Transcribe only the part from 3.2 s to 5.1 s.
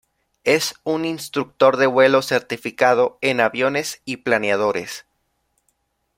en aviones y planeadores.